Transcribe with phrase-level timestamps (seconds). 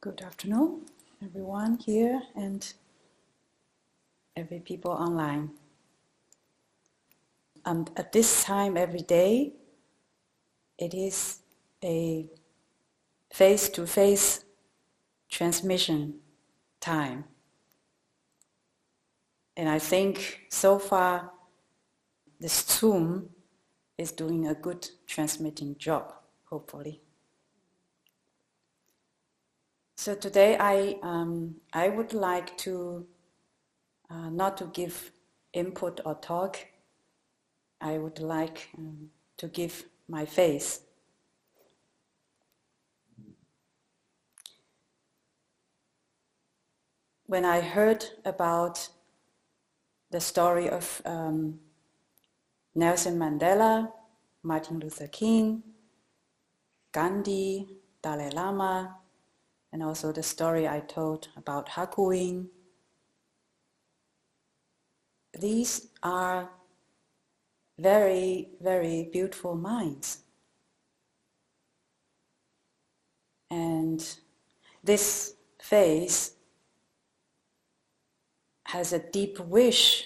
[0.00, 0.82] Good afternoon,
[1.24, 2.72] everyone here and
[4.36, 5.50] every people online.
[7.66, 9.54] And at this time every day,
[10.78, 11.40] it is
[11.82, 12.28] a
[13.32, 14.44] face-to-face
[15.28, 16.20] transmission
[16.78, 17.24] time.
[19.56, 21.32] And I think so far
[22.38, 23.30] this Zoom
[23.98, 27.02] is doing a good transmitting job, hopefully.
[29.98, 33.04] So today I, um, I would like to
[34.08, 35.10] uh, not to give
[35.52, 36.56] input or talk.
[37.80, 40.82] I would like um, to give my face.
[47.26, 48.88] When I heard about
[50.12, 51.58] the story of um,
[52.72, 53.90] Nelson Mandela,
[54.44, 55.64] Martin Luther King,
[56.92, 57.66] Gandhi,
[58.00, 58.94] Dalai Lama,
[59.72, 62.46] and also the story I told about Hakuin.
[65.38, 66.50] These are
[67.78, 70.18] very, very beautiful minds.
[73.50, 74.04] And
[74.82, 76.32] this face
[78.64, 80.04] has a deep wish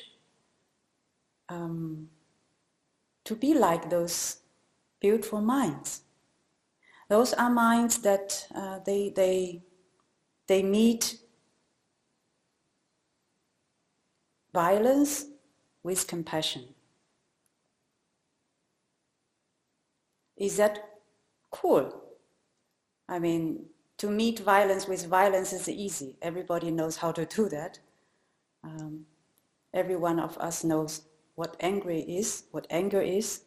[1.48, 2.08] um,
[3.24, 4.38] to be like those
[5.00, 6.02] beautiful minds.
[7.12, 9.60] Those are minds that uh, they, they,
[10.48, 11.18] they meet
[14.55, 15.27] violence
[15.83, 16.64] with compassion.
[20.38, 20.78] Is that
[21.50, 22.02] cool?
[23.10, 23.66] I mean,
[23.98, 26.16] to meet violence with violence is easy.
[26.22, 27.78] Everybody knows how to do that.
[28.64, 29.05] Um,
[29.74, 31.02] every one of us knows
[31.34, 33.42] what angry is, what anger is.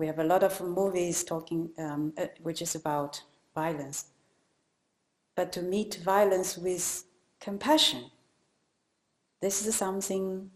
[0.00, 3.22] We have a lot of movies talking, um, uh, which is about
[3.54, 4.06] violence.
[5.36, 7.04] But to meet violence with
[7.38, 8.10] compassion,
[9.42, 10.50] this is something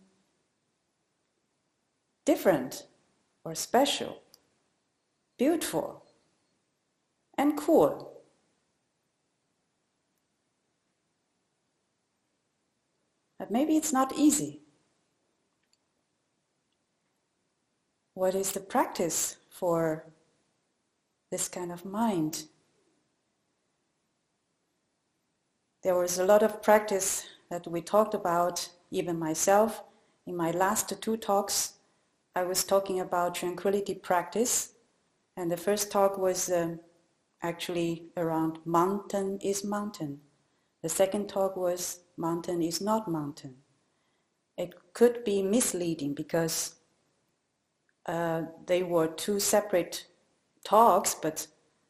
[2.24, 2.86] different
[3.44, 4.22] or special,
[5.36, 6.06] beautiful,
[7.36, 8.22] and cool.
[13.38, 14.63] But maybe it's not easy.
[18.14, 20.06] What is the practice for
[21.30, 22.44] this kind of mind?
[25.82, 29.82] There was a lot of practice that we talked about, even myself.
[30.26, 31.74] In my last two talks,
[32.34, 34.72] I was talking about tranquility practice.
[35.36, 36.80] And the first talk was um,
[37.42, 40.20] actually around mountain is mountain.
[40.82, 43.56] The second talk was mountain is not mountain.
[44.56, 46.76] It could be misleading because
[48.06, 50.06] uh, they were two separate
[50.64, 51.46] talks, but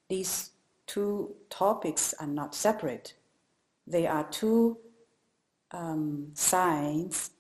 [0.09, 0.51] these
[0.87, 3.15] two topics are not separate.
[3.87, 4.79] They are two
[5.71, 7.31] um, sides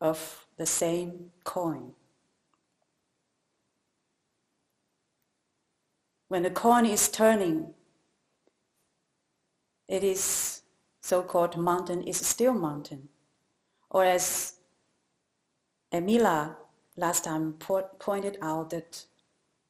[0.00, 1.92] of the same coin.
[6.28, 7.74] When the coin is turning,
[9.88, 10.62] it is
[11.00, 13.08] so-called mountain is still mountain.
[13.90, 14.54] Or as
[15.92, 16.54] Emila
[17.00, 19.04] last time po- pointed out that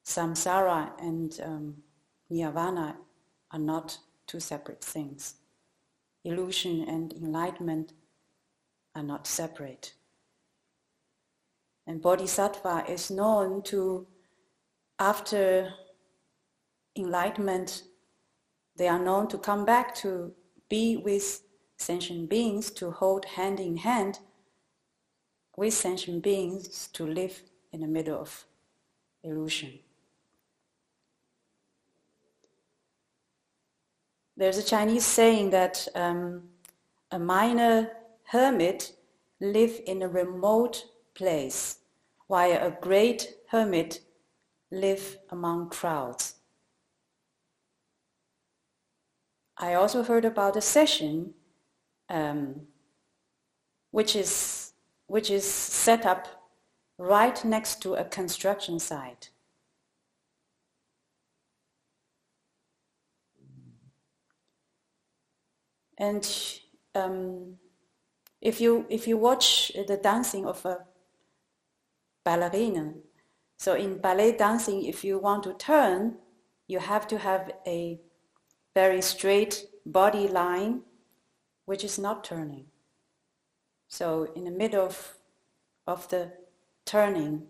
[0.04, 1.76] samsara and um,
[2.28, 2.96] nirvana
[3.52, 5.34] are not two separate things.
[6.24, 7.92] Illusion and enlightenment
[8.94, 9.94] are not separate.
[11.86, 14.06] And bodhisattva is known to,
[14.98, 15.72] after
[16.96, 17.84] enlightenment,
[18.76, 20.32] they are known to come back to
[20.68, 21.42] be with
[21.76, 24.18] sentient beings, to hold hand in hand
[25.56, 28.44] we sentient beings to live in the middle of
[29.22, 29.78] illusion.
[34.36, 36.44] There's a Chinese saying that um,
[37.10, 37.90] a minor
[38.24, 38.92] hermit
[39.40, 41.78] live in a remote place,
[42.26, 44.00] while a great hermit
[44.70, 46.36] live among crowds.
[49.58, 51.34] I also heard about a session
[52.08, 52.62] um,
[53.90, 54.69] which is
[55.10, 56.28] which is set up
[56.96, 59.30] right next to a construction site.
[65.98, 66.24] And
[66.94, 67.56] um,
[68.40, 70.78] if you if you watch the dancing of a
[72.24, 72.94] ballerina,
[73.58, 76.18] so in ballet dancing, if you want to turn,
[76.68, 78.00] you have to have a
[78.74, 80.82] very straight body line,
[81.64, 82.66] which is not turning.
[83.90, 85.14] So in the middle of,
[85.86, 86.30] of the
[86.86, 87.42] turning,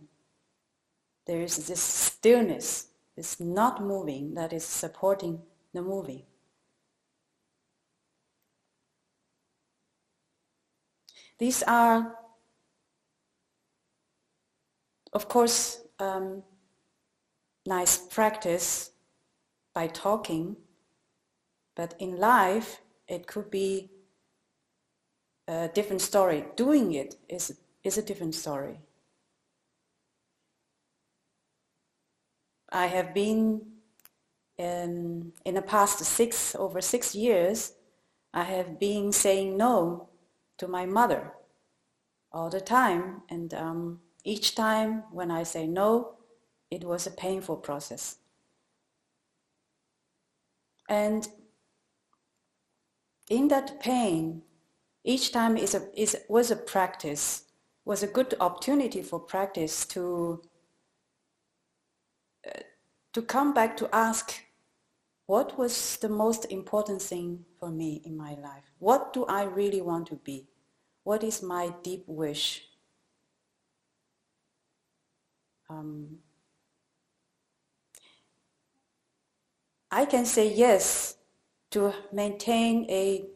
[1.26, 5.42] there is this stillness, this not moving that is supporting
[5.74, 6.22] the moving.
[11.38, 12.16] These are,
[15.12, 16.42] of course, um,
[17.66, 18.92] nice practice
[19.74, 20.56] by talking,
[21.76, 23.90] but in life it could be
[25.50, 26.44] a different story.
[26.56, 28.78] Doing it is, is a different story.
[32.72, 33.62] I have been
[34.56, 37.72] in, in the past six, over six years,
[38.32, 40.08] I have been saying no
[40.58, 41.32] to my mother
[42.30, 43.22] all the time.
[43.28, 46.12] And um, each time when I say no,
[46.70, 48.18] it was a painful process.
[50.88, 51.26] And
[53.28, 54.42] in that pain,
[55.04, 57.44] each time is a, is, was a practice,
[57.84, 60.42] was a good opportunity for practice to,
[62.46, 62.60] uh,
[63.12, 64.42] to come back to ask
[65.26, 68.64] what was the most important thing for me in my life?
[68.78, 70.48] What do I really want to be?
[71.04, 72.64] What is my deep wish?
[75.68, 76.18] Um,
[79.88, 81.14] I can say yes
[81.70, 83.26] to maintain a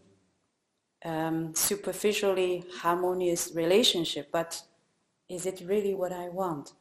[1.04, 4.62] um, superficially harmonious relationship, but
[5.28, 6.72] is it really what I want?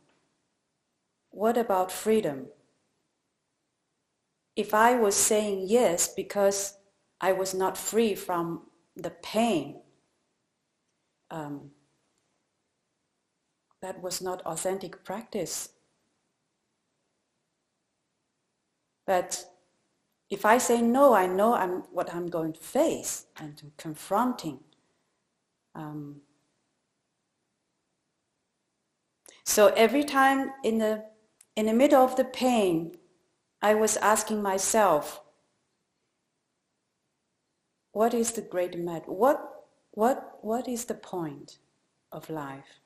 [1.31, 2.47] What about freedom?
[4.55, 6.77] If I was saying yes because
[7.19, 8.63] I was not free from
[8.95, 9.81] the pain,
[11.31, 11.71] um,
[13.81, 15.69] that was not authentic practice.
[19.05, 19.45] But
[20.33, 24.59] if I say no, I know I'm, what I'm going to face and confronting.
[25.75, 26.21] Um,
[29.45, 31.05] so every time in the,
[31.55, 32.97] in the middle of the pain,
[33.61, 35.21] I was asking myself,
[37.91, 39.11] what is the great matter?
[39.11, 41.59] What, what, what is the point
[42.11, 42.79] of life?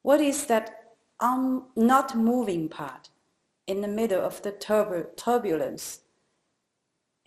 [0.00, 3.10] What is that um, not moving part
[3.66, 4.52] in the middle of the
[5.16, 6.00] turbulence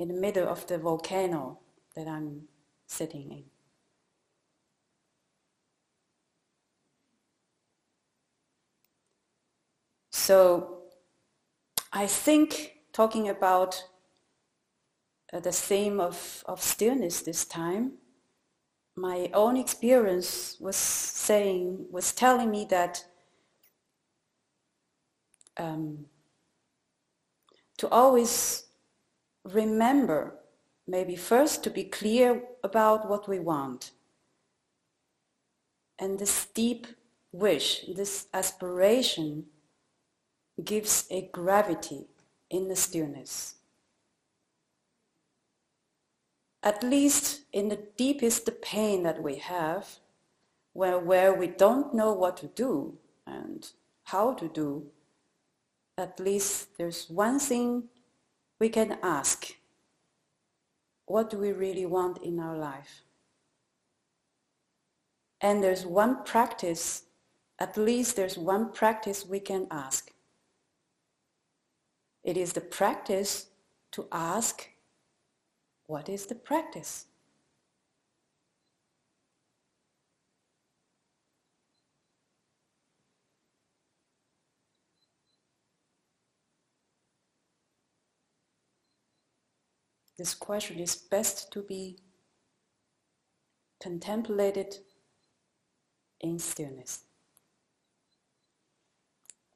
[0.01, 1.59] in the middle of the volcano
[1.95, 2.47] that I'm
[2.87, 3.43] sitting in.
[10.09, 10.79] So
[11.93, 13.83] I think talking about
[15.31, 17.93] uh, the theme of, of stillness this time,
[18.95, 23.05] my own experience was saying, was telling me that
[25.57, 26.05] um,
[27.77, 28.70] to always
[29.43, 30.35] remember
[30.87, 33.91] maybe first to be clear about what we want.
[35.97, 36.87] And this deep
[37.31, 39.45] wish, this aspiration
[40.63, 42.07] gives a gravity
[42.49, 43.55] in the stillness.
[46.63, 49.99] At least in the deepest pain that we have,
[50.73, 53.67] where, where we don't know what to do and
[54.03, 54.87] how to do,
[55.97, 57.83] at least there's one thing
[58.61, 59.55] we can ask,
[61.07, 63.01] what do we really want in our life?
[65.41, 67.05] And there's one practice,
[67.57, 70.11] at least there's one practice we can ask.
[72.23, 73.47] It is the practice
[73.93, 74.69] to ask,
[75.87, 77.07] what is the practice?
[90.21, 91.97] This question is best to be
[93.81, 94.75] contemplated
[96.19, 97.05] in stillness.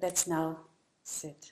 [0.02, 0.62] Let's now
[1.04, 1.52] sit.